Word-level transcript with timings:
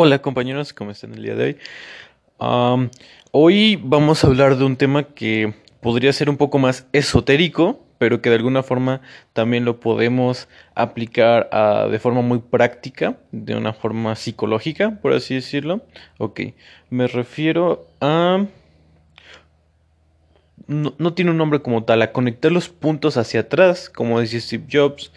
Hola 0.00 0.22
compañeros, 0.22 0.72
¿cómo 0.72 0.92
están 0.92 1.12
el 1.14 1.24
día 1.24 1.34
de 1.34 1.58
hoy? 2.38 2.88
Hoy 3.32 3.80
vamos 3.82 4.22
a 4.22 4.28
hablar 4.28 4.56
de 4.56 4.62
un 4.64 4.76
tema 4.76 5.02
que 5.02 5.54
podría 5.80 6.12
ser 6.12 6.30
un 6.30 6.36
poco 6.36 6.60
más 6.60 6.86
esotérico, 6.92 7.84
pero 7.98 8.22
que 8.22 8.30
de 8.30 8.36
alguna 8.36 8.62
forma 8.62 9.00
también 9.32 9.64
lo 9.64 9.80
podemos 9.80 10.46
aplicar 10.76 11.48
a- 11.50 11.88
de 11.90 11.98
forma 11.98 12.20
muy 12.22 12.38
práctica, 12.38 13.16
de 13.32 13.56
una 13.56 13.72
forma 13.72 14.14
psicológica, 14.14 15.00
por 15.02 15.14
así 15.14 15.34
decirlo. 15.34 15.82
Ok, 16.18 16.42
me 16.90 17.08
refiero 17.08 17.88
a... 18.00 18.46
No 20.68 21.14
tiene 21.14 21.32
un 21.32 21.38
nombre 21.38 21.60
como 21.60 21.82
tal, 21.82 22.02
a 22.02 22.12
conectar 22.12 22.52
los 22.52 22.68
puntos 22.68 23.16
hacia 23.16 23.40
atrás, 23.40 23.90
como 23.90 24.20
decía 24.20 24.40
Steve 24.40 24.66
Jobs, 24.70 25.10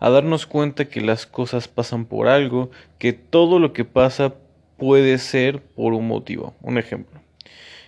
a 0.00 0.10
darnos 0.10 0.46
cuenta 0.46 0.88
que 0.88 1.00
las 1.00 1.26
cosas 1.26 1.68
pasan 1.68 2.06
por 2.06 2.28
algo, 2.28 2.70
que 2.98 3.12
todo 3.12 3.58
lo 3.58 3.72
que 3.72 3.84
pasa 3.84 4.34
puede 4.76 5.18
ser 5.18 5.62
por 5.62 5.92
un 5.92 6.06
motivo. 6.06 6.54
Un 6.62 6.78
ejemplo. 6.78 7.20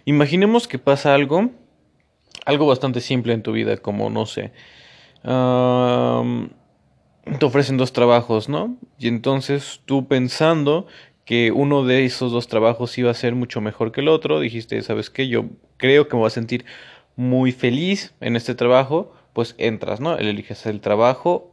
Imaginemos 0.04 0.66
que 0.66 0.78
pasa 0.78 1.14
algo, 1.14 1.50
algo 2.44 2.66
bastante 2.66 3.00
simple 3.00 3.32
en 3.32 3.42
tu 3.42 3.52
vida, 3.52 3.76
como 3.76 4.10
no 4.10 4.26
sé, 4.26 4.52
te 5.22 5.28
ofrecen 7.44 7.76
dos 7.76 7.92
trabajos, 7.92 8.48
¿no? 8.48 8.76
Y 8.98 9.08
entonces 9.08 9.80
tú 9.84 10.08
pensando 10.08 10.86
que 11.24 11.52
uno 11.52 11.84
de 11.84 12.04
esos 12.04 12.32
dos 12.32 12.48
trabajos 12.48 12.96
iba 12.98 13.10
a 13.10 13.14
ser 13.14 13.34
mucho 13.34 13.60
mejor 13.60 13.92
que 13.92 14.00
el 14.00 14.08
otro, 14.08 14.40
dijiste, 14.40 14.82
¿sabes 14.82 15.10
qué? 15.10 15.28
Yo 15.28 15.44
creo 15.76 16.08
que 16.08 16.16
me 16.16 16.20
voy 16.20 16.26
a 16.26 16.30
sentir 16.30 16.64
muy 17.14 17.52
feliz 17.52 18.14
en 18.20 18.34
este 18.34 18.54
trabajo, 18.54 19.12
pues 19.32 19.54
entras, 19.58 20.00
¿no? 20.00 20.16
Eliges 20.16 20.66
el 20.66 20.80
trabajo 20.80 21.49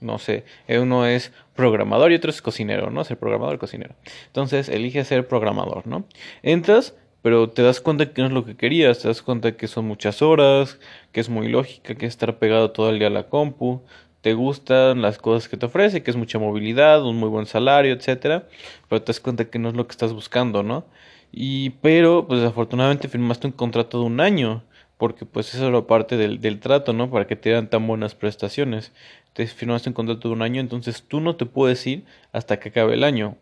no 0.00 0.18
sé, 0.18 0.44
uno 0.68 1.06
es 1.06 1.32
programador 1.54 2.12
y 2.12 2.16
otro 2.16 2.30
es 2.30 2.42
cocinero, 2.42 2.90
¿no? 2.90 3.04
Ser 3.04 3.18
programador 3.18 3.56
y 3.56 3.58
cocinero. 3.58 3.94
Entonces, 4.26 4.68
elige 4.68 5.04
ser 5.04 5.28
programador, 5.28 5.86
¿no? 5.86 6.04
Entras, 6.42 6.94
pero 7.22 7.50
te 7.50 7.62
das 7.62 7.80
cuenta 7.80 8.12
que 8.12 8.22
no 8.22 8.28
es 8.28 8.32
lo 8.32 8.44
que 8.44 8.56
querías, 8.56 9.00
te 9.00 9.08
das 9.08 9.22
cuenta 9.22 9.56
que 9.56 9.68
son 9.68 9.86
muchas 9.86 10.22
horas, 10.22 10.78
que 11.12 11.20
es 11.20 11.28
muy 11.28 11.48
lógica, 11.48 11.94
que 11.94 12.06
es 12.06 12.12
estar 12.14 12.38
pegado 12.38 12.70
todo 12.70 12.90
el 12.90 12.98
día 12.98 13.08
a 13.08 13.10
la 13.10 13.28
compu, 13.28 13.82
te 14.20 14.34
gustan 14.34 15.02
las 15.02 15.18
cosas 15.18 15.48
que 15.48 15.56
te 15.56 15.66
ofrece, 15.66 16.02
que 16.02 16.10
es 16.10 16.16
mucha 16.16 16.38
movilidad, 16.38 17.04
un 17.04 17.16
muy 17.16 17.28
buen 17.28 17.46
salario, 17.46 17.92
etcétera, 17.92 18.48
pero 18.88 19.02
te 19.02 19.12
das 19.12 19.20
cuenta 19.20 19.46
que 19.46 19.58
no 19.58 19.68
es 19.70 19.74
lo 19.74 19.86
que 19.86 19.92
estás 19.92 20.12
buscando, 20.12 20.62
¿no? 20.62 20.86
Y 21.32 21.70
pero, 21.80 22.26
pues 22.26 22.40
desafortunadamente 22.40 23.08
firmaste 23.08 23.46
un 23.46 23.52
contrato 23.52 24.00
de 24.00 24.06
un 24.06 24.20
año, 24.20 24.64
porque 24.98 25.24
pues 25.24 25.54
eso 25.54 25.68
era 25.68 25.86
parte 25.86 26.16
del, 26.16 26.40
del 26.40 26.60
trato, 26.60 26.92
¿no? 26.92 27.10
Para 27.10 27.26
que 27.26 27.36
te 27.36 27.50
dieran 27.50 27.70
tan 27.70 27.86
buenas 27.86 28.14
prestaciones. 28.14 28.92
Te 29.32 29.46
firmaste 29.46 29.90
un 29.90 29.94
contrato 29.94 30.28
de 30.28 30.34
un 30.34 30.42
año, 30.42 30.60
entonces 30.60 31.04
tú 31.06 31.20
no 31.20 31.36
te 31.36 31.46
puedes 31.46 31.86
ir 31.86 32.04
hasta 32.32 32.58
que 32.58 32.70
acabe 32.70 32.94
el 32.94 33.04
año. 33.04 33.36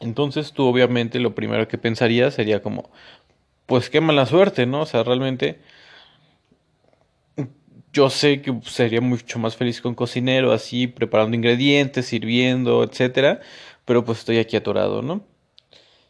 Entonces 0.00 0.52
tú 0.52 0.64
obviamente 0.64 1.18
lo 1.18 1.34
primero 1.34 1.66
que 1.68 1.78
pensarías 1.78 2.34
sería 2.34 2.62
como, 2.62 2.90
pues 3.66 3.90
qué 3.90 4.00
mala 4.00 4.26
suerte, 4.26 4.66
¿no? 4.66 4.82
O 4.82 4.86
sea, 4.86 5.02
realmente 5.02 5.60
yo 7.92 8.10
sé 8.10 8.42
que 8.42 8.52
sería 8.64 9.00
mucho 9.00 9.38
más 9.38 9.56
feliz 9.56 9.80
con 9.80 9.94
cocinero, 9.94 10.52
así, 10.52 10.88
preparando 10.88 11.36
ingredientes, 11.36 12.06
sirviendo, 12.06 12.82
etcétera, 12.82 13.40
pero 13.84 14.04
pues 14.04 14.18
estoy 14.18 14.38
aquí 14.38 14.56
atorado, 14.56 15.00
¿no? 15.00 15.24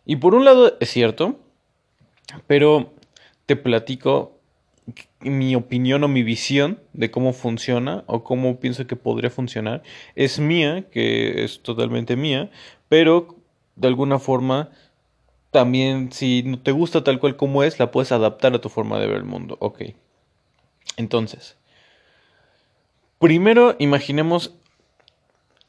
Y 0.06 0.16
por 0.16 0.34
un 0.34 0.44
lado 0.44 0.76
es 0.80 0.90
cierto, 0.90 1.38
pero 2.46 2.94
te 3.46 3.56
platico 3.56 4.33
mi 5.20 5.54
opinión 5.54 6.04
o 6.04 6.08
mi 6.08 6.22
visión 6.22 6.80
de 6.92 7.10
cómo 7.10 7.32
funciona 7.32 8.04
o 8.06 8.24
cómo 8.24 8.60
pienso 8.60 8.86
que 8.86 8.96
podría 8.96 9.30
funcionar. 9.30 9.82
Es 10.14 10.38
mía, 10.38 10.84
que 10.90 11.44
es 11.44 11.60
totalmente 11.62 12.16
mía, 12.16 12.50
pero 12.88 13.36
de 13.76 13.88
alguna 13.88 14.18
forma 14.18 14.70
también 15.50 16.12
si 16.12 16.42
no 16.42 16.58
te 16.58 16.72
gusta 16.72 17.04
tal 17.04 17.20
cual 17.20 17.36
como 17.36 17.62
es, 17.62 17.78
la 17.78 17.90
puedes 17.90 18.12
adaptar 18.12 18.54
a 18.54 18.60
tu 18.60 18.68
forma 18.68 18.98
de 18.98 19.06
ver 19.06 19.18
el 19.18 19.24
mundo. 19.24 19.56
Ok. 19.60 19.82
Entonces, 20.96 21.56
primero 23.18 23.76
imaginemos 23.78 24.54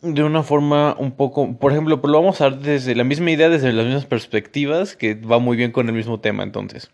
de 0.01 0.23
una 0.23 0.43
forma 0.43 0.95
un 0.99 1.11
poco, 1.11 1.55
por 1.57 1.71
ejemplo, 1.71 2.01
pero 2.01 2.13
lo 2.13 2.21
vamos 2.21 2.41
a 2.41 2.49
ver 2.49 2.59
desde 2.59 2.95
la 2.95 3.03
misma 3.03 3.31
idea, 3.31 3.49
desde 3.49 3.73
las 3.73 3.85
mismas 3.85 4.05
perspectivas, 4.05 4.95
que 4.95 5.15
va 5.15 5.39
muy 5.39 5.57
bien 5.57 5.71
con 5.71 5.87
el 5.87 5.93
mismo 5.93 6.19
tema, 6.19 6.43
entonces. 6.43 6.91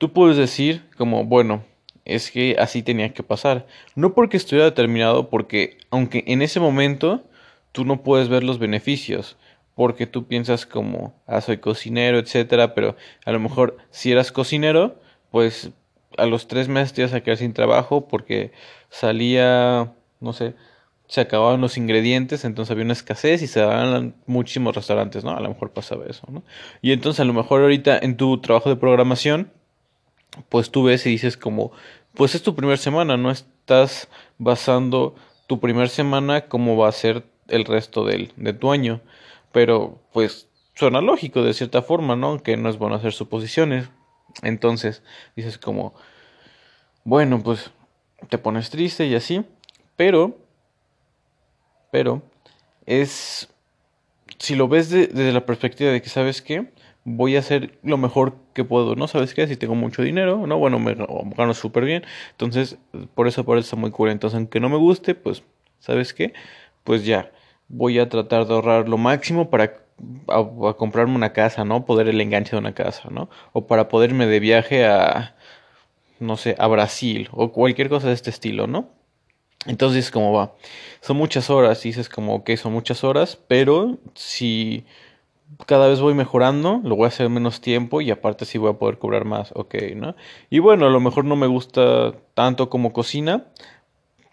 Tú 0.00 0.14
puedes 0.14 0.38
decir 0.38 0.88
como, 0.96 1.26
bueno, 1.26 1.62
es 2.06 2.30
que 2.30 2.56
así 2.58 2.82
tenía 2.82 3.12
que 3.12 3.22
pasar. 3.22 3.66
No 3.94 4.14
porque 4.14 4.38
estuviera 4.38 4.64
determinado, 4.64 5.28
porque 5.28 5.76
aunque 5.90 6.24
en 6.26 6.40
ese 6.40 6.58
momento 6.58 7.22
tú 7.72 7.84
no 7.84 8.02
puedes 8.02 8.30
ver 8.30 8.42
los 8.42 8.58
beneficios, 8.58 9.36
porque 9.74 10.06
tú 10.06 10.26
piensas 10.26 10.64
como, 10.64 11.12
ah, 11.26 11.42
soy 11.42 11.58
cocinero, 11.58 12.18
etcétera, 12.18 12.74
pero 12.74 12.96
a 13.26 13.30
lo 13.30 13.40
mejor 13.40 13.76
si 13.90 14.10
eras 14.10 14.32
cocinero, 14.32 14.98
pues 15.30 15.68
a 16.16 16.24
los 16.24 16.48
tres 16.48 16.68
meses 16.68 16.94
te 16.94 17.02
ibas 17.02 17.12
a 17.12 17.20
quedar 17.20 17.36
sin 17.36 17.52
trabajo 17.52 18.08
porque 18.08 18.52
salía, 18.88 19.92
no 20.20 20.32
sé, 20.32 20.54
se 21.08 21.20
acababan 21.20 21.60
los 21.60 21.76
ingredientes, 21.76 22.46
entonces 22.46 22.70
había 22.70 22.84
una 22.84 22.94
escasez 22.94 23.42
y 23.42 23.46
se 23.46 23.60
daban 23.60 24.14
muchísimos 24.24 24.74
restaurantes, 24.74 25.24
¿no? 25.24 25.36
A 25.36 25.40
lo 25.40 25.50
mejor 25.50 25.72
pasaba 25.72 26.06
eso, 26.06 26.26
¿no? 26.30 26.42
Y 26.80 26.92
entonces 26.92 27.20
a 27.20 27.26
lo 27.26 27.34
mejor 27.34 27.60
ahorita 27.60 27.98
en 27.98 28.16
tu 28.16 28.40
trabajo 28.40 28.70
de 28.70 28.76
programación, 28.76 29.52
pues 30.48 30.70
tú 30.70 30.84
ves 30.84 31.06
y 31.06 31.10
dices 31.10 31.36
como, 31.36 31.72
pues 32.14 32.34
es 32.34 32.42
tu 32.42 32.54
primera 32.54 32.76
semana, 32.76 33.16
no 33.16 33.30
estás 33.30 34.08
basando 34.38 35.14
tu 35.46 35.60
primera 35.60 35.88
semana 35.88 36.42
como 36.48 36.76
va 36.76 36.88
a 36.88 36.92
ser 36.92 37.24
el 37.48 37.64
resto 37.64 38.04
del, 38.04 38.32
de 38.36 38.52
tu 38.52 38.70
año. 38.72 39.00
Pero 39.52 39.98
pues 40.12 40.48
suena 40.74 41.00
lógico 41.00 41.42
de 41.42 41.54
cierta 41.54 41.82
forma, 41.82 42.16
¿no? 42.16 42.42
Que 42.42 42.56
no 42.56 42.68
es 42.68 42.78
bueno 42.78 42.96
hacer 42.96 43.12
suposiciones. 43.12 43.88
Entonces 44.42 45.02
dices 45.36 45.58
como, 45.58 45.94
bueno, 47.04 47.42
pues 47.42 47.70
te 48.28 48.38
pones 48.38 48.70
triste 48.70 49.06
y 49.06 49.14
así, 49.14 49.44
pero, 49.96 50.36
pero 51.90 52.22
es, 52.86 53.48
si 54.38 54.54
lo 54.54 54.68
ves 54.68 54.90
de- 54.90 55.08
desde 55.08 55.32
la 55.32 55.46
perspectiva 55.46 55.90
de 55.92 56.02
que, 56.02 56.08
¿sabes 56.08 56.42
qué? 56.42 56.72
Voy 57.04 57.36
a 57.36 57.40
hacer 57.40 57.78
lo 57.82 57.96
mejor 57.96 58.34
que 58.54 58.64
puedo, 58.64 58.94
¿no? 58.94 59.08
¿Sabes 59.08 59.34
qué? 59.34 59.46
Si 59.46 59.56
tengo 59.56 59.74
mucho 59.74 60.02
dinero, 60.02 60.46
¿no? 60.46 60.58
Bueno, 60.58 60.78
me 60.78 60.94
gano 60.94 61.54
súper 61.54 61.84
bien. 61.84 62.04
Entonces, 62.32 62.78
por 63.14 63.26
eso 63.26 63.44
por 63.44 63.58
eso 63.58 63.64
está 63.64 63.76
muy 63.76 63.90
cool. 63.90 64.10
Entonces, 64.10 64.36
aunque 64.36 64.60
no 64.60 64.68
me 64.68 64.76
guste, 64.76 65.14
pues, 65.14 65.42
¿sabes 65.78 66.12
qué? 66.14 66.34
Pues 66.84 67.04
ya, 67.04 67.32
voy 67.68 67.98
a 67.98 68.08
tratar 68.08 68.46
de 68.46 68.54
ahorrar 68.54 68.88
lo 68.88 68.98
máximo 68.98 69.50
para 69.50 69.78
a, 70.28 70.38
a 70.38 70.74
comprarme 70.74 71.14
una 71.14 71.32
casa, 71.32 71.64
¿no? 71.64 71.84
Poder 71.84 72.08
el 72.08 72.20
enganche 72.20 72.52
de 72.52 72.58
una 72.58 72.74
casa, 72.74 73.08
¿no? 73.10 73.30
O 73.52 73.66
para 73.66 73.88
poderme 73.88 74.26
de 74.26 74.40
viaje 74.40 74.86
a, 74.86 75.36
no 76.20 76.36
sé, 76.36 76.56
a 76.58 76.66
Brasil 76.68 77.28
o 77.32 77.52
cualquier 77.52 77.88
cosa 77.88 78.08
de 78.08 78.14
este 78.14 78.30
estilo, 78.30 78.66
¿no? 78.66 78.90
Entonces, 79.66 80.10
como 80.10 80.32
va, 80.32 80.54
son 81.00 81.16
muchas 81.18 81.50
horas, 81.50 81.82
dices 81.82 82.08
como, 82.08 82.34
ok, 82.36 82.50
son 82.56 82.72
muchas 82.72 83.04
horas, 83.04 83.38
pero 83.48 83.98
si 84.14 84.84
cada 85.66 85.88
vez 85.88 86.00
voy 86.00 86.14
mejorando, 86.14 86.80
lo 86.84 86.96
voy 86.96 87.06
a 87.06 87.08
hacer 87.08 87.26
en 87.26 87.34
menos 87.34 87.60
tiempo 87.60 88.00
y 88.00 88.10
aparte 88.10 88.44
sí 88.44 88.58
voy 88.58 88.70
a 88.70 88.78
poder 88.78 88.98
cobrar 88.98 89.24
más, 89.24 89.52
ok, 89.54 89.74
¿no? 89.96 90.14
Y 90.48 90.58
bueno, 90.58 90.86
a 90.86 90.90
lo 90.90 91.00
mejor 91.00 91.24
no 91.24 91.36
me 91.36 91.46
gusta 91.46 92.14
tanto 92.34 92.70
como 92.70 92.92
cocina. 92.92 93.46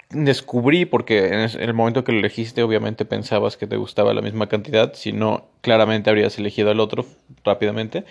Descubrí, 0.09 0.85
porque 0.85 1.27
en 1.27 1.61
el 1.61 1.73
momento 1.73 2.05
que 2.05 2.13
lo 2.13 2.19
elegiste, 2.19 2.63
obviamente 2.63 3.03
pensabas 3.03 3.57
que 3.57 3.67
te 3.67 3.75
gustaba 3.75 4.13
la 4.13 4.21
misma 4.21 4.47
cantidad, 4.47 4.93
si 4.93 5.11
no, 5.11 5.49
claramente 5.61 6.09
habrías 6.09 6.37
elegido 6.37 6.71
al 6.71 6.79
otro 6.79 7.05
rápidamente. 7.43 8.05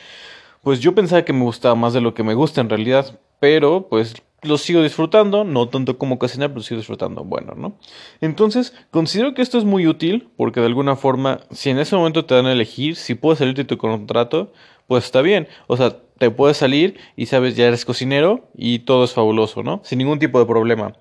Pues 0.62 0.80
yo 0.80 0.94
pensaba 0.94 1.24
que 1.24 1.32
me 1.32 1.44
gustaba 1.44 1.74
más 1.74 1.94
de 1.94 2.02
lo 2.02 2.12
que 2.12 2.22
me 2.22 2.34
gusta 2.34 2.60
en 2.60 2.68
realidad, 2.68 3.18
pero 3.40 3.88
pues 3.88 4.14
lo 4.42 4.58
sigo 4.58 4.82
disfrutando, 4.82 5.44
no 5.44 5.68
tanto 5.68 5.98
como 5.98 6.18
cocinar, 6.18 6.50
pero 6.50 6.62
sigo 6.62 6.78
disfrutando, 6.78 7.24
bueno, 7.24 7.54
¿no? 7.56 7.78
Entonces, 8.20 8.74
considero 8.90 9.34
que 9.34 9.42
esto 9.42 9.58
es 9.58 9.64
muy 9.64 9.86
útil 9.86 10.28
porque 10.36 10.60
de 10.60 10.66
alguna 10.66 10.96
forma, 10.96 11.40
si 11.50 11.70
en 11.70 11.78
ese 11.78 11.96
momento 11.96 12.24
te 12.24 12.34
dan 12.34 12.46
a 12.46 12.52
elegir, 12.52 12.96
si 12.96 13.14
puedes 13.14 13.38
salirte 13.38 13.62
de 13.62 13.68
tu 13.68 13.78
contrato, 13.78 14.52
pues 14.86 15.04
está 15.04 15.22
bien. 15.22 15.48
O 15.66 15.76
sea, 15.76 15.96
te 16.18 16.30
puedes 16.30 16.56
salir 16.56 16.98
y 17.16 17.26
sabes, 17.26 17.56
ya 17.56 17.66
eres 17.66 17.84
cocinero 17.84 18.48
y 18.54 18.80
todo 18.80 19.04
es 19.04 19.12
fabuloso, 19.12 19.62
¿no? 19.62 19.80
Sin 19.84 19.98
ningún 19.98 20.18
tipo 20.18 20.38
de 20.38 20.46
problema. 20.46 20.94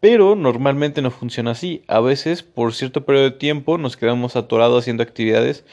Pero 0.00 0.36
normalmente 0.36 1.02
no 1.02 1.10
funciona 1.10 1.52
así. 1.52 1.82
A 1.88 2.00
veces, 2.00 2.42
por 2.42 2.72
cierto 2.74 3.04
periodo 3.04 3.24
de 3.24 3.30
tiempo, 3.32 3.78
nos 3.78 3.96
quedamos 3.96 4.36
atorados 4.36 4.84
haciendo 4.84 5.02
actividades 5.02 5.64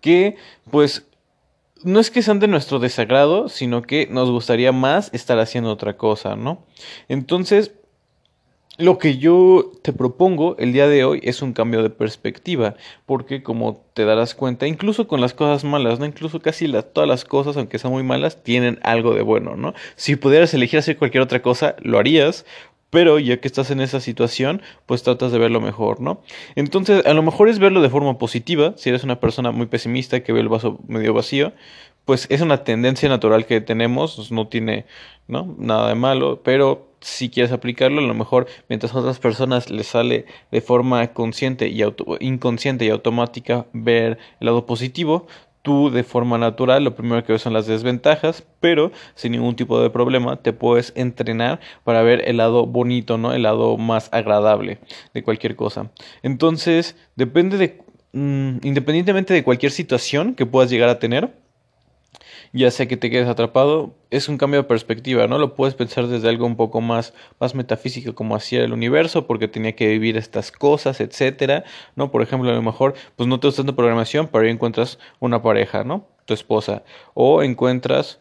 que, 0.00 0.36
pues, 0.70 1.08
no 1.84 2.00
es 2.00 2.10
que 2.10 2.22
sean 2.22 2.40
de 2.40 2.48
nuestro 2.48 2.78
desagrado, 2.78 3.48
sino 3.48 3.82
que 3.82 4.06
nos 4.10 4.30
gustaría 4.30 4.72
más 4.72 5.10
estar 5.12 5.38
haciendo 5.38 5.70
otra 5.70 5.96
cosa, 5.96 6.36
¿no? 6.36 6.64
Entonces, 7.08 7.72
lo 8.78 8.96
que 8.98 9.18
yo 9.18 9.70
te 9.82 9.92
propongo 9.92 10.56
el 10.58 10.72
día 10.72 10.88
de 10.88 11.04
hoy 11.04 11.20
es 11.22 11.42
un 11.42 11.52
cambio 11.52 11.82
de 11.82 11.90
perspectiva, 11.90 12.74
porque 13.04 13.42
como 13.42 13.84
te 13.92 14.04
darás 14.04 14.34
cuenta, 14.34 14.66
incluso 14.66 15.06
con 15.06 15.20
las 15.20 15.34
cosas 15.34 15.62
malas, 15.62 15.98
¿no? 15.98 16.06
Incluso 16.06 16.40
casi 16.40 16.70
todas 16.94 17.08
las 17.08 17.24
cosas, 17.24 17.56
aunque 17.56 17.78
sean 17.78 17.92
muy 17.92 18.02
malas, 18.02 18.42
tienen 18.42 18.78
algo 18.82 19.14
de 19.14 19.22
bueno, 19.22 19.56
¿no? 19.56 19.74
Si 19.96 20.16
pudieras 20.16 20.54
elegir 20.54 20.78
hacer 20.78 20.96
cualquier 20.96 21.22
otra 21.22 21.42
cosa, 21.42 21.76
lo 21.80 21.98
harías, 21.98 22.46
pero 22.92 23.18
ya 23.18 23.38
que 23.38 23.48
estás 23.48 23.70
en 23.70 23.80
esa 23.80 24.00
situación, 24.00 24.60
pues 24.84 25.02
tratas 25.02 25.32
de 25.32 25.38
verlo 25.38 25.62
mejor, 25.62 26.02
¿no? 26.02 26.20
Entonces, 26.56 27.06
a 27.06 27.14
lo 27.14 27.22
mejor 27.22 27.48
es 27.48 27.58
verlo 27.58 27.80
de 27.80 27.88
forma 27.88 28.18
positiva, 28.18 28.74
si 28.76 28.90
eres 28.90 29.02
una 29.02 29.18
persona 29.18 29.50
muy 29.50 29.64
pesimista 29.64 30.22
que 30.22 30.34
ve 30.34 30.40
el 30.40 30.50
vaso 30.50 30.78
medio 30.88 31.14
vacío, 31.14 31.54
pues 32.04 32.26
es 32.28 32.42
una 32.42 32.64
tendencia 32.64 33.08
natural 33.08 33.46
que 33.46 33.62
tenemos, 33.62 34.16
pues, 34.16 34.30
no 34.30 34.46
tiene, 34.46 34.84
¿no? 35.26 35.54
Nada 35.58 35.88
de 35.88 35.94
malo, 35.94 36.42
pero 36.44 36.86
si 37.00 37.30
quieres 37.30 37.50
aplicarlo, 37.50 38.00
a 38.00 38.06
lo 38.06 38.12
mejor 38.12 38.46
mientras 38.68 38.94
a 38.94 38.98
otras 38.98 39.18
personas 39.18 39.70
les 39.70 39.86
sale 39.86 40.26
de 40.50 40.60
forma 40.60 41.14
consciente 41.14 41.68
y 41.68 41.82
inconsciente 42.20 42.84
y 42.84 42.90
automática 42.90 43.68
ver 43.72 44.18
el 44.38 44.46
lado 44.46 44.66
positivo, 44.66 45.26
tú 45.62 45.90
de 45.90 46.02
forma 46.02 46.38
natural 46.38 46.84
lo 46.84 46.94
primero 46.94 47.24
que 47.24 47.32
ves 47.32 47.42
son 47.42 47.52
las 47.52 47.66
desventajas, 47.66 48.44
pero 48.60 48.92
sin 49.14 49.32
ningún 49.32 49.56
tipo 49.56 49.80
de 49.80 49.90
problema 49.90 50.36
te 50.36 50.52
puedes 50.52 50.92
entrenar 50.96 51.60
para 51.84 52.02
ver 52.02 52.28
el 52.28 52.36
lado 52.36 52.66
bonito, 52.66 53.16
¿no? 53.18 53.32
El 53.32 53.42
lado 53.42 53.76
más 53.76 54.08
agradable 54.12 54.78
de 55.14 55.22
cualquier 55.22 55.56
cosa. 55.56 55.90
Entonces, 56.22 56.96
depende 57.16 57.56
de, 57.56 57.80
mm, 58.12 58.66
independientemente 58.66 59.32
de 59.32 59.44
cualquier 59.44 59.72
situación 59.72 60.34
que 60.34 60.46
puedas 60.46 60.70
llegar 60.70 60.88
a 60.88 60.98
tener, 60.98 61.32
ya 62.52 62.70
sea 62.70 62.86
que 62.86 62.96
te 62.96 63.10
quedes 63.10 63.28
atrapado, 63.28 63.94
es 64.10 64.28
un 64.28 64.36
cambio 64.36 64.62
de 64.62 64.68
perspectiva, 64.68 65.26
¿no? 65.26 65.38
Lo 65.38 65.54
puedes 65.54 65.74
pensar 65.74 66.06
desde 66.06 66.28
algo 66.28 66.46
un 66.46 66.56
poco 66.56 66.80
más, 66.80 67.14
más 67.40 67.54
metafísico 67.54 68.14
como 68.14 68.36
hacía 68.36 68.62
el 68.62 68.72
universo, 68.72 69.26
porque 69.26 69.48
tenía 69.48 69.74
que 69.74 69.88
vivir 69.88 70.16
estas 70.16 70.52
cosas, 70.52 71.00
etcétera, 71.00 71.64
¿no? 71.96 72.10
Por 72.10 72.22
ejemplo, 72.22 72.50
a 72.50 72.54
lo 72.54 72.62
mejor, 72.62 72.94
pues 73.16 73.28
no 73.28 73.40
te 73.40 73.48
gusta 73.48 73.62
tanto 73.62 73.76
programación, 73.76 74.28
pero 74.28 74.44
ahí 74.44 74.50
encuentras 74.50 74.98
una 75.18 75.42
pareja, 75.42 75.84
¿no? 75.84 76.06
Tu 76.26 76.34
esposa. 76.34 76.84
O 77.14 77.42
encuentras 77.42 78.20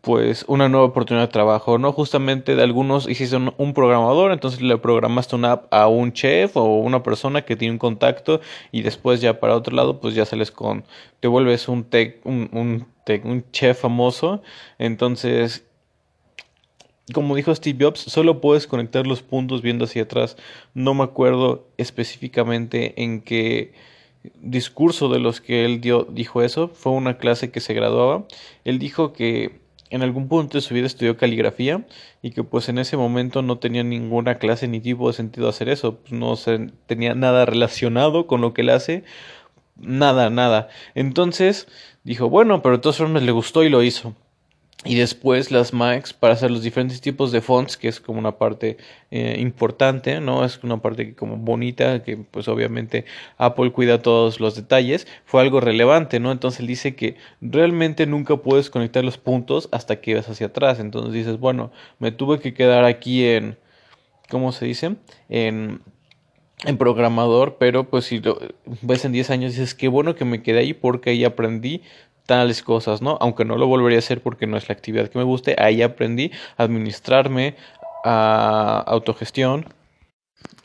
pues 0.00 0.44
una 0.48 0.68
nueva 0.68 0.86
oportunidad 0.86 1.26
de 1.26 1.32
trabajo, 1.32 1.78
¿no? 1.78 1.92
Justamente 1.92 2.56
de 2.56 2.62
algunos 2.62 3.08
hiciste 3.08 3.36
un, 3.36 3.74
programador, 3.74 4.32
entonces 4.32 4.62
le 4.62 4.78
programaste 4.78 5.36
una 5.36 5.52
app 5.52 5.74
a 5.74 5.88
un 5.88 6.12
chef 6.12 6.56
o 6.56 6.64
una 6.78 7.02
persona 7.02 7.42
que 7.42 7.56
tiene 7.56 7.72
un 7.72 7.78
contacto 7.78 8.40
y 8.72 8.82
después 8.82 9.20
ya 9.20 9.40
para 9.40 9.54
otro 9.56 9.76
lado 9.76 10.00
pues 10.00 10.14
ya 10.14 10.24
sales 10.24 10.50
con, 10.50 10.84
te 11.20 11.28
vuelves 11.28 11.68
un 11.68 11.84
tech, 11.84 12.20
un, 12.24 12.48
un, 12.52 12.86
tech, 13.04 13.24
un 13.24 13.44
chef 13.52 13.80
famoso, 13.80 14.42
entonces 14.78 15.64
como 17.12 17.34
dijo 17.34 17.54
Steve 17.54 17.84
Jobs, 17.84 18.00
solo 18.00 18.40
puedes 18.40 18.66
conectar 18.66 19.06
los 19.06 19.22
puntos 19.22 19.62
viendo 19.62 19.84
hacia 19.84 20.02
atrás. 20.02 20.36
No 20.74 20.94
me 20.94 21.04
acuerdo 21.04 21.66
específicamente 21.76 23.02
en 23.02 23.20
qué 23.20 23.72
discurso 24.40 25.08
de 25.08 25.18
los 25.18 25.40
que 25.40 25.64
él 25.64 25.80
dio 25.80 26.04
dijo 26.04 26.42
eso. 26.42 26.68
Fue 26.68 26.92
una 26.92 27.18
clase 27.18 27.50
que 27.50 27.60
se 27.60 27.74
graduaba. 27.74 28.26
Él 28.64 28.78
dijo 28.78 29.12
que 29.12 29.60
en 29.90 30.02
algún 30.02 30.28
punto 30.28 30.58
de 30.58 30.62
su 30.62 30.74
vida 30.74 30.86
estudió 30.86 31.16
caligrafía 31.16 31.84
y 32.22 32.30
que 32.30 32.44
pues 32.44 32.68
en 32.68 32.78
ese 32.78 32.96
momento 32.96 33.42
no 33.42 33.58
tenía 33.58 33.82
ninguna 33.82 34.36
clase 34.36 34.68
ni 34.68 34.80
tipo 34.80 35.08
de 35.08 35.14
sentido 35.14 35.48
hacer 35.48 35.68
eso, 35.68 35.96
pues, 35.96 36.12
no 36.12 36.36
se, 36.36 36.70
tenía 36.86 37.14
nada 37.14 37.44
relacionado 37.46 38.26
con 38.26 38.40
lo 38.40 38.54
que 38.54 38.62
él 38.62 38.70
hace, 38.70 39.04
nada, 39.76 40.30
nada. 40.30 40.68
Entonces 40.94 41.68
dijo, 42.04 42.28
bueno, 42.28 42.62
pero 42.62 42.76
de 42.76 42.82
todas 42.82 42.98
formas 42.98 43.22
le 43.22 43.32
gustó 43.32 43.64
y 43.64 43.68
lo 43.68 43.82
hizo 43.82 44.14
y 44.84 44.94
después 44.94 45.50
las 45.50 45.74
Macs 45.74 46.14
para 46.14 46.32
hacer 46.32 46.50
los 46.50 46.62
diferentes 46.62 47.02
tipos 47.02 47.32
de 47.32 47.42
fonts, 47.42 47.76
que 47.76 47.88
es 47.88 48.00
como 48.00 48.18
una 48.18 48.38
parte 48.38 48.78
eh, 49.10 49.36
importante, 49.38 50.20
¿no? 50.20 50.42
Es 50.42 50.62
una 50.64 50.80
parte 50.80 51.14
como 51.14 51.36
bonita, 51.36 52.02
que 52.02 52.16
pues 52.16 52.48
obviamente 52.48 53.04
Apple 53.36 53.72
cuida 53.72 54.00
todos 54.00 54.40
los 54.40 54.54
detalles, 54.54 55.06
fue 55.26 55.42
algo 55.42 55.60
relevante, 55.60 56.18
¿no? 56.18 56.32
Entonces 56.32 56.60
él 56.60 56.66
dice 56.66 56.94
que 56.96 57.16
realmente 57.42 58.06
nunca 58.06 58.38
puedes 58.38 58.70
conectar 58.70 59.04
los 59.04 59.18
puntos 59.18 59.68
hasta 59.70 60.00
que 60.00 60.14
vas 60.14 60.30
hacia 60.30 60.46
atrás, 60.46 60.80
entonces 60.80 61.12
dices, 61.12 61.38
bueno, 61.38 61.72
me 61.98 62.10
tuve 62.10 62.40
que 62.40 62.54
quedar 62.54 62.84
aquí 62.84 63.26
en, 63.26 63.58
¿cómo 64.30 64.50
se 64.50 64.64
dice? 64.64 64.96
En 65.28 65.82
en 66.64 66.76
programador, 66.76 67.56
pero 67.58 67.88
pues 67.88 68.04
si 68.04 68.20
lo 68.20 68.38
ves 68.82 69.04
en 69.04 69.12
10 69.12 69.30
años 69.30 69.52
dices, 69.52 69.74
qué 69.74 69.88
bueno 69.88 70.14
que 70.14 70.24
me 70.24 70.42
quedé 70.42 70.60
ahí 70.60 70.74
porque 70.74 71.10
ahí 71.10 71.24
aprendí 71.24 71.82
tales 72.26 72.62
cosas, 72.62 73.02
¿no? 73.02 73.18
Aunque 73.20 73.44
no 73.44 73.56
lo 73.56 73.66
volvería 73.66 73.98
a 73.98 74.00
hacer 74.00 74.22
porque 74.22 74.46
no 74.46 74.56
es 74.56 74.68
la 74.68 74.74
actividad 74.74 75.08
que 75.08 75.18
me 75.18 75.24
guste, 75.24 75.56
ahí 75.58 75.82
aprendí 75.82 76.30
a 76.56 76.64
administrarme, 76.64 77.56
a 78.04 78.82
autogestión 78.86 79.66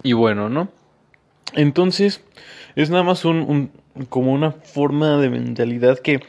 y 0.03 0.13
bueno, 0.13 0.49
¿no? 0.49 0.69
Entonces, 1.53 2.21
es 2.75 2.89
nada 2.89 3.03
más 3.03 3.25
un, 3.25 3.71
como 4.09 4.33
una 4.33 4.51
forma 4.51 5.17
de 5.17 5.29
mentalidad 5.29 5.99
que 5.99 6.19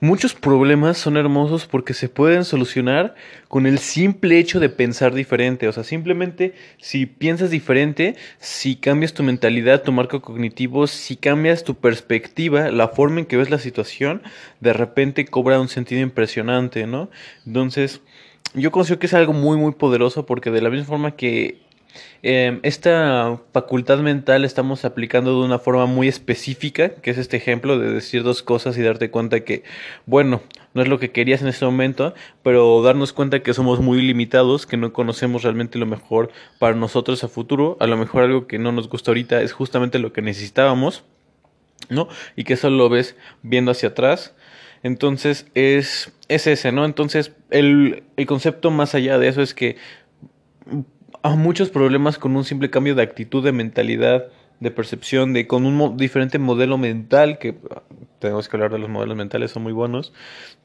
muchos 0.00 0.34
problemas 0.34 0.96
son 0.96 1.16
hermosos 1.16 1.66
porque 1.66 1.92
se 1.92 2.08
pueden 2.08 2.44
solucionar 2.44 3.14
con 3.48 3.66
el 3.66 3.78
simple 3.78 4.38
hecho 4.38 4.60
de 4.60 4.68
pensar 4.68 5.12
diferente. 5.12 5.66
O 5.66 5.72
sea, 5.72 5.82
simplemente 5.82 6.54
si 6.78 7.06
piensas 7.06 7.50
diferente, 7.50 8.14
si 8.38 8.76
cambias 8.76 9.12
tu 9.12 9.24
mentalidad, 9.24 9.82
tu 9.82 9.92
marco 9.92 10.22
cognitivo, 10.22 10.86
si 10.86 11.16
cambias 11.16 11.64
tu 11.64 11.74
perspectiva, 11.74 12.70
la 12.70 12.88
forma 12.88 13.20
en 13.20 13.26
que 13.26 13.36
ves 13.36 13.50
la 13.50 13.58
situación, 13.58 14.22
de 14.60 14.72
repente 14.72 15.24
cobra 15.24 15.60
un 15.60 15.68
sentido 15.68 16.00
impresionante, 16.02 16.86
¿no? 16.86 17.10
Entonces, 17.44 18.02
yo 18.54 18.70
considero 18.70 19.00
que 19.00 19.06
es 19.06 19.14
algo 19.14 19.32
muy, 19.32 19.58
muy 19.58 19.72
poderoso 19.72 20.26
porque 20.26 20.50
de 20.50 20.62
la 20.62 20.70
misma 20.70 20.86
forma 20.86 21.16
que 21.16 21.65
Em, 22.22 22.60
esta 22.62 23.40
facultad 23.52 23.98
mental 23.98 24.44
estamos 24.44 24.84
aplicando 24.84 25.38
de 25.38 25.46
una 25.46 25.58
forma 25.58 25.86
muy 25.86 26.08
específica, 26.08 26.90
que 26.96 27.10
es 27.10 27.18
este 27.18 27.36
ejemplo 27.36 27.78
de 27.78 27.92
decir 27.92 28.22
dos 28.22 28.42
cosas 28.42 28.76
y 28.76 28.82
darte 28.82 29.10
cuenta 29.10 29.40
que, 29.40 29.62
bueno, 30.06 30.42
no 30.74 30.82
es 30.82 30.88
lo 30.88 30.98
que 30.98 31.10
querías 31.10 31.42
en 31.42 31.48
ese 31.48 31.64
momento, 31.64 32.14
pero 32.42 32.82
darnos 32.82 33.12
cuenta 33.12 33.42
que 33.42 33.54
somos 33.54 33.80
muy 33.80 34.02
limitados, 34.02 34.66
que 34.66 34.76
no 34.76 34.92
conocemos 34.92 35.42
realmente 35.42 35.78
lo 35.78 35.86
mejor 35.86 36.30
para 36.58 36.74
nosotros 36.74 37.22
a 37.24 37.28
futuro, 37.28 37.76
a 37.80 37.86
lo 37.86 37.96
mejor 37.96 38.24
algo 38.24 38.46
que 38.46 38.58
no 38.58 38.72
nos 38.72 38.88
gusta 38.88 39.10
ahorita 39.10 39.40
es 39.42 39.52
justamente 39.52 39.98
lo 39.98 40.12
que 40.12 40.22
necesitábamos, 40.22 41.04
¿no? 41.88 42.08
Y 42.34 42.44
que 42.44 42.54
eso 42.54 42.70
lo 42.70 42.88
ves 42.88 43.16
viendo 43.42 43.70
hacia 43.70 43.90
atrás. 43.90 44.34
Entonces 44.82 45.46
es, 45.54 46.12
es 46.28 46.46
ese, 46.46 46.72
¿no? 46.72 46.84
Entonces 46.84 47.32
el, 47.50 48.04
el 48.16 48.26
concepto 48.26 48.70
más 48.70 48.94
allá 48.94 49.18
de 49.18 49.28
eso 49.28 49.42
es 49.42 49.54
que 49.54 49.76
muchos 51.36 51.70
problemas 51.70 52.18
con 52.18 52.36
un 52.36 52.44
simple 52.44 52.70
cambio 52.70 52.94
de 52.94 53.02
actitud, 53.02 53.44
de 53.44 53.52
mentalidad, 53.52 54.26
de 54.60 54.70
percepción, 54.70 55.32
de 55.32 55.46
con 55.46 55.66
un 55.66 55.96
diferente 55.96 56.38
modelo 56.38 56.78
mental, 56.78 57.38
que 57.38 57.54
tenemos 58.18 58.48
que 58.48 58.56
hablar 58.56 58.72
de 58.72 58.78
los 58.78 58.88
modelos 58.88 59.16
mentales, 59.16 59.50
son 59.50 59.62
muy 59.62 59.72
buenos, 59.72 60.12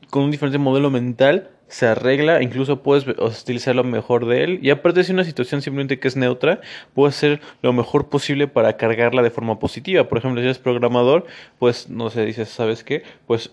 con 0.10 0.24
un 0.24 0.32
diferente 0.32 0.58
modelo 0.58 0.90
mental 0.90 1.50
se 1.68 1.88
arregla, 1.88 2.42
incluso 2.42 2.84
puedes 2.84 3.08
utilizar 3.08 3.76
lo 3.76 3.86
mejor 3.86 4.26
de 4.26 4.44
él, 4.44 4.60
y 4.62 4.72
aparte 4.72 5.06
si 5.06 5.14
una 5.14 5.24
situación 5.24 5.62
simplemente 5.62 6.00
que 6.00 6.10
es 6.10 6.18
neutra, 6.18 6.60
puedes 6.94 7.16
hacer 7.16 7.40
lo 7.62 7.72
mejor 7.72 8.10
posible 8.10 8.48
para 8.48 8.76
cargarla 8.76 9.22
de 9.22 9.30
forma 9.30 9.58
positiva. 9.58 10.10
Por 10.10 10.18
ejemplo, 10.18 10.42
si 10.42 10.48
eres 10.48 10.60
programador, 10.60 11.26
pues 11.60 11.90
no 11.90 12.10
sé, 12.10 12.26
dices, 12.26 12.50
¿sabes 12.50 12.84
qué? 12.84 13.04
Pues 13.26 13.52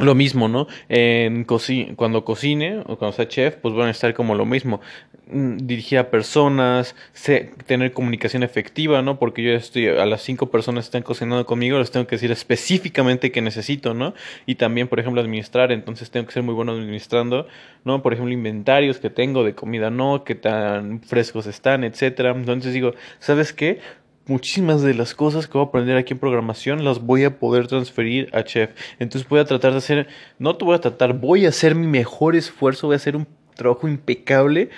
lo 0.00 0.14
mismo, 0.14 0.48
¿no? 0.48 0.66
En 0.88 1.44
cuando 1.96 2.24
cocine 2.24 2.82
o 2.86 2.96
cuando 2.96 3.12
sea 3.12 3.28
chef, 3.28 3.56
pues 3.56 3.74
van 3.74 3.88
a 3.88 3.90
estar 3.90 4.14
como 4.14 4.34
lo 4.34 4.46
mismo. 4.46 4.80
Mm, 5.32 5.58
dirigir 5.58 5.98
a 5.98 6.10
personas, 6.10 6.96
tener 7.66 7.92
comunicación 7.92 8.42
efectiva, 8.42 9.00
¿no? 9.00 9.18
Porque 9.20 9.44
yo 9.44 9.52
estoy, 9.52 9.86
a 9.86 10.04
las 10.04 10.22
cinco 10.22 10.50
personas 10.50 10.84
que 10.84 10.88
están 10.88 11.02
cocinando 11.02 11.46
conmigo, 11.46 11.78
les 11.78 11.92
tengo 11.92 12.06
que 12.08 12.16
decir 12.16 12.32
específicamente 12.32 13.30
qué 13.30 13.40
necesito, 13.40 13.94
¿no? 13.94 14.12
Y 14.46 14.56
también, 14.56 14.88
por 14.88 14.98
ejemplo, 14.98 15.20
administrar, 15.20 15.70
entonces 15.70 16.10
tengo 16.10 16.26
que 16.26 16.32
ser 16.32 16.42
muy 16.42 16.54
bueno 16.54 16.72
administrando, 16.72 17.46
¿no? 17.84 18.02
Por 18.02 18.12
ejemplo, 18.12 18.32
inventarios 18.32 18.98
que 18.98 19.08
tengo 19.08 19.44
de 19.44 19.54
comida, 19.54 19.90
¿no? 19.90 20.24
Qué 20.24 20.34
tan 20.34 21.00
frescos 21.00 21.46
están, 21.46 21.84
etcétera. 21.84 22.30
Entonces 22.30 22.72
digo, 22.72 22.94
¿sabes 23.20 23.52
qué? 23.52 23.78
Muchísimas 24.26 24.82
de 24.82 24.94
las 24.94 25.14
cosas 25.14 25.46
que 25.46 25.54
voy 25.54 25.66
a 25.66 25.68
aprender 25.68 25.96
aquí 25.96 26.12
en 26.12 26.18
programación 26.18 26.84
las 26.84 27.00
voy 27.00 27.24
a 27.24 27.38
poder 27.38 27.66
transferir 27.66 28.28
a 28.32 28.44
Chef. 28.44 28.70
Entonces 28.98 29.28
voy 29.28 29.40
a 29.40 29.44
tratar 29.44 29.72
de 29.72 29.78
hacer, 29.78 30.08
no 30.38 30.56
te 30.56 30.64
voy 30.64 30.74
a 30.76 30.80
tratar, 30.80 31.14
voy 31.14 31.46
a 31.46 31.48
hacer 31.48 31.74
mi 31.74 31.86
mejor 31.86 32.36
esfuerzo, 32.36 32.86
voy 32.86 32.94
a 32.94 32.96
hacer 32.96 33.16
un 33.16 33.26
trabajo 33.54 33.88
impecable 33.88 34.70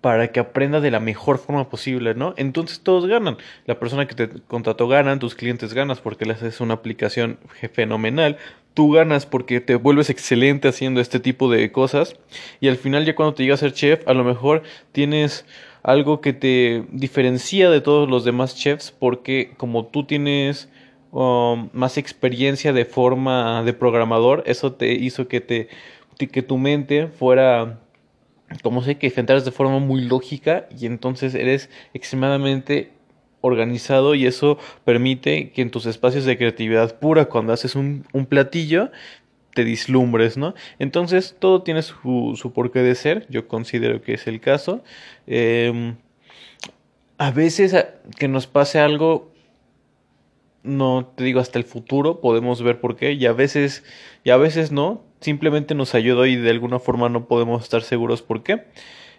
para 0.00 0.28
que 0.28 0.40
aprenda 0.40 0.80
de 0.80 0.90
la 0.90 1.00
mejor 1.00 1.38
forma 1.38 1.68
posible, 1.68 2.14
¿no? 2.14 2.34
Entonces 2.36 2.80
todos 2.80 3.06
ganan. 3.06 3.36
La 3.66 3.78
persona 3.78 4.06
que 4.06 4.14
te 4.14 4.28
contrató 4.46 4.86
gana, 4.86 5.18
tus 5.18 5.34
clientes 5.34 5.74
ganas 5.74 6.00
porque 6.00 6.24
le 6.24 6.34
haces 6.34 6.60
una 6.60 6.74
aplicación 6.74 7.38
fenomenal. 7.72 8.38
Tú 8.74 8.92
ganas 8.92 9.26
porque 9.26 9.60
te 9.60 9.74
vuelves 9.74 10.08
excelente 10.08 10.68
haciendo 10.68 11.00
este 11.00 11.18
tipo 11.18 11.50
de 11.50 11.72
cosas. 11.72 12.16
Y 12.60 12.68
al 12.68 12.76
final 12.76 13.04
ya 13.04 13.16
cuando 13.16 13.34
te 13.34 13.42
llegas 13.42 13.62
a 13.62 13.66
ser 13.66 13.72
chef, 13.72 14.06
a 14.06 14.14
lo 14.14 14.22
mejor 14.22 14.62
tienes 14.92 15.44
algo 15.88 16.20
que 16.20 16.34
te 16.34 16.84
diferencia 16.92 17.70
de 17.70 17.80
todos 17.80 18.10
los 18.10 18.22
demás 18.22 18.54
chefs 18.54 18.90
porque 18.90 19.54
como 19.56 19.86
tú 19.86 20.04
tienes 20.04 20.68
um, 21.12 21.70
más 21.72 21.96
experiencia 21.96 22.74
de 22.74 22.84
forma 22.84 23.62
de 23.62 23.72
programador, 23.72 24.42
eso 24.44 24.74
te 24.74 24.92
hizo 24.92 25.28
que 25.28 25.40
te 25.40 25.68
que 26.18 26.42
tu 26.42 26.58
mente 26.58 27.06
fuera 27.06 27.80
como 28.62 28.82
sé 28.82 28.98
que 28.98 29.06
enfrentaras 29.06 29.46
de 29.46 29.50
forma 29.50 29.78
muy 29.78 30.02
lógica 30.02 30.66
y 30.78 30.84
entonces 30.84 31.34
eres 31.34 31.70
extremadamente 31.94 32.92
organizado 33.40 34.14
y 34.14 34.26
eso 34.26 34.58
permite 34.84 35.52
que 35.52 35.62
en 35.62 35.70
tus 35.70 35.86
espacios 35.86 36.26
de 36.26 36.36
creatividad 36.36 36.98
pura 36.98 37.26
cuando 37.26 37.54
haces 37.54 37.74
un, 37.76 38.04
un 38.12 38.26
platillo 38.26 38.90
te 39.58 39.64
dislumbres, 39.64 40.36
¿no? 40.36 40.54
Entonces 40.78 41.34
todo 41.36 41.62
tiene 41.64 41.82
su, 41.82 42.38
su 42.40 42.52
porqué 42.52 42.78
de 42.78 42.94
ser, 42.94 43.26
yo 43.28 43.48
considero 43.48 44.02
que 44.02 44.14
es 44.14 44.28
el 44.28 44.40
caso. 44.40 44.84
Em, 45.26 45.96
a 47.16 47.32
veces 47.32 47.74
que 48.20 48.28
nos 48.28 48.46
pase 48.46 48.78
algo, 48.78 49.32
no 50.62 51.10
te 51.12 51.24
digo 51.24 51.40
hasta 51.40 51.58
el 51.58 51.64
futuro, 51.64 52.20
podemos 52.20 52.62
ver 52.62 52.80
por 52.80 52.94
qué, 52.94 53.14
y 53.14 53.26
a 53.26 53.32
veces, 53.32 53.82
y 54.22 54.30
a 54.30 54.36
veces 54.36 54.70
no, 54.70 55.02
simplemente 55.20 55.74
nos 55.74 55.96
ayuda 55.96 56.28
y 56.28 56.36
de 56.36 56.50
alguna 56.50 56.78
forma 56.78 57.08
no 57.08 57.26
podemos 57.26 57.64
estar 57.64 57.82
seguros 57.82 58.22
por 58.22 58.44
qué. 58.44 58.62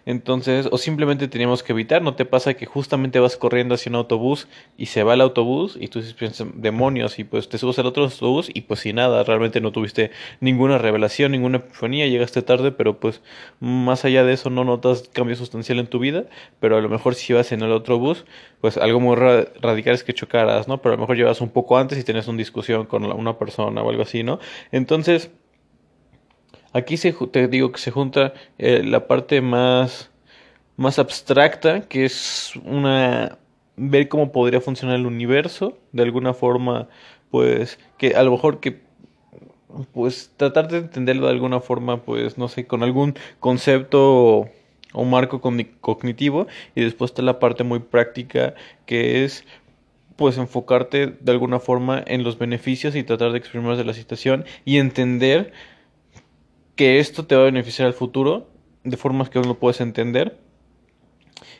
Entonces, 0.06 0.68
o 0.70 0.78
simplemente 0.78 1.28
teníamos 1.28 1.62
que 1.62 1.72
evitar, 1.72 2.02
¿no 2.02 2.14
te 2.14 2.24
pasa 2.24 2.54
que 2.54 2.66
justamente 2.66 3.20
vas 3.20 3.36
corriendo 3.36 3.74
hacia 3.74 3.90
un 3.90 3.96
autobús 3.96 4.48
y 4.76 4.86
se 4.86 5.02
va 5.02 5.14
el 5.14 5.20
autobús 5.20 5.76
y 5.80 5.88
tú 5.88 6.02
piensas, 6.18 6.48
demonios, 6.54 7.18
y 7.18 7.24
pues 7.24 7.48
te 7.48 7.58
subes 7.58 7.78
al 7.78 7.86
otro 7.86 8.04
autobús 8.04 8.50
y 8.52 8.62
pues 8.62 8.80
si 8.80 8.92
nada, 8.92 9.22
realmente 9.24 9.60
no 9.60 9.72
tuviste 9.72 10.10
ninguna 10.40 10.78
revelación, 10.78 11.32
ninguna 11.32 11.58
epifanía, 11.58 12.06
llegaste 12.06 12.42
tarde, 12.42 12.72
pero 12.72 12.98
pues 12.98 13.20
más 13.60 14.04
allá 14.04 14.24
de 14.24 14.32
eso 14.32 14.50
no 14.50 14.64
notas 14.64 15.08
cambio 15.12 15.36
sustancial 15.36 15.78
en 15.78 15.86
tu 15.86 15.98
vida, 15.98 16.24
pero 16.60 16.76
a 16.76 16.80
lo 16.80 16.88
mejor 16.88 17.14
si 17.14 17.32
vas 17.32 17.52
en 17.52 17.62
el 17.62 17.72
otro 17.72 17.98
bus, 17.98 18.24
pues 18.60 18.76
algo 18.76 19.00
muy 19.00 19.16
radical 19.16 19.94
es 19.94 20.04
que 20.04 20.14
chocaras, 20.14 20.68
¿no? 20.68 20.82
Pero 20.82 20.94
a 20.94 20.96
lo 20.96 21.00
mejor 21.00 21.16
llevas 21.16 21.40
un 21.40 21.50
poco 21.50 21.78
antes 21.78 21.98
y 21.98 22.04
tienes 22.04 22.28
una 22.28 22.38
discusión 22.38 22.86
con 22.86 23.04
una 23.04 23.38
persona 23.38 23.82
o 23.82 23.90
algo 23.90 24.02
así, 24.02 24.22
¿no? 24.22 24.38
Entonces, 24.72 25.30
Aquí 26.72 26.96
se, 26.96 27.12
te 27.12 27.48
digo 27.48 27.72
que 27.72 27.80
se 27.80 27.90
junta 27.90 28.32
eh, 28.58 28.82
la 28.84 29.06
parte 29.08 29.40
más, 29.40 30.10
más 30.76 30.98
abstracta, 30.98 31.82
que 31.88 32.04
es 32.04 32.52
una 32.64 33.38
ver 33.76 34.08
cómo 34.08 34.30
podría 34.30 34.60
funcionar 34.60 34.96
el 34.96 35.06
universo, 35.06 35.78
de 35.92 36.02
alguna 36.02 36.34
forma, 36.34 36.88
pues, 37.30 37.78
que 37.98 38.14
a 38.14 38.22
lo 38.22 38.32
mejor 38.32 38.60
que 38.60 38.80
pues 39.92 40.32
tratar 40.36 40.68
de 40.68 40.78
entenderlo 40.78 41.26
de 41.26 41.32
alguna 41.32 41.60
forma, 41.60 42.02
pues, 42.02 42.36
no 42.38 42.48
sé, 42.48 42.66
con 42.66 42.82
algún 42.82 43.14
concepto 43.38 44.48
o 44.92 45.04
marco 45.04 45.40
cognitivo, 45.40 46.46
y 46.74 46.82
después 46.82 47.12
está 47.12 47.22
la 47.22 47.38
parte 47.38 47.64
muy 47.64 47.78
práctica, 47.78 48.54
que 48.86 49.24
es 49.24 49.44
pues 50.16 50.36
enfocarte 50.36 51.06
de 51.06 51.32
alguna 51.32 51.60
forma 51.60 52.02
en 52.06 52.24
los 52.24 52.36
beneficios 52.36 52.94
y 52.94 53.02
tratar 53.04 53.32
de 53.32 53.38
exprimirlos 53.38 53.78
de 53.78 53.86
la 53.86 53.94
situación 53.94 54.44
y 54.66 54.76
entender 54.76 55.52
que 56.80 56.98
esto 56.98 57.26
te 57.26 57.36
va 57.36 57.42
a 57.42 57.44
beneficiar 57.44 57.88
al 57.88 57.92
futuro 57.92 58.48
de 58.84 58.96
formas 58.96 59.28
que 59.28 59.36
aún 59.36 59.46
no 59.46 59.58
puedes 59.58 59.82
entender 59.82 60.38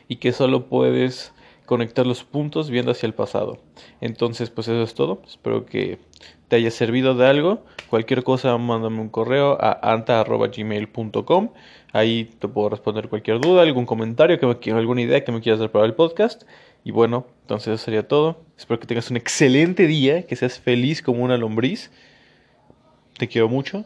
y 0.07 0.15
que 0.15 0.31
solo 0.31 0.65
puedes 0.67 1.31
conectar 1.67 2.07
los 2.07 2.23
puntos 2.23 2.71
viendo 2.71 2.91
hacia 2.91 3.05
el 3.05 3.13
pasado. 3.13 3.59
Entonces, 3.99 4.49
pues 4.49 4.67
eso 4.67 4.81
es 4.81 4.95
todo. 4.95 5.21
Espero 5.27 5.67
que 5.67 5.99
te 6.47 6.55
haya 6.55 6.71
servido 6.71 7.13
de 7.13 7.27
algo. 7.27 7.63
Cualquier 7.87 8.23
cosa, 8.23 8.57
mándame 8.57 8.99
un 8.99 9.09
correo 9.09 9.59
a 9.61 9.93
anta.gmail.com. 9.93 11.49
Ahí 11.93 12.31
te 12.39 12.47
puedo 12.47 12.69
responder 12.69 13.07
cualquier 13.07 13.39
duda, 13.39 13.61
algún 13.61 13.85
comentario, 13.85 14.39
que 14.39 14.71
alguna 14.71 15.03
idea 15.03 15.23
que 15.23 15.31
me 15.31 15.39
quieras 15.39 15.59
dar 15.59 15.69
para 15.69 15.85
el 15.85 15.93
podcast. 15.93 16.45
Y 16.83 16.89
bueno, 16.89 17.27
entonces 17.41 17.75
eso 17.75 17.85
sería 17.85 18.07
todo. 18.07 18.41
Espero 18.57 18.79
que 18.79 18.87
tengas 18.87 19.11
un 19.11 19.17
excelente 19.17 19.85
día, 19.85 20.25
que 20.25 20.35
seas 20.35 20.59
feliz 20.59 21.03
como 21.03 21.23
una 21.23 21.37
lombriz. 21.37 21.91
Te 23.19 23.27
quiero 23.27 23.47
mucho 23.47 23.85